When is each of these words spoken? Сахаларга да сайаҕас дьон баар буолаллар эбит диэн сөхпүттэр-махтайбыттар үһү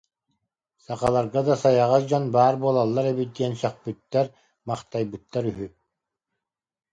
Сахаларга 0.85 1.41
да 1.49 1.55
сайаҕас 1.63 2.03
дьон 2.09 2.23
баар 2.35 2.55
буолаллар 2.63 3.05
эбит 3.13 3.31
диэн 3.37 3.53
сөхпүттэр-махтайбыттар 3.61 5.43
үһү 5.51 5.67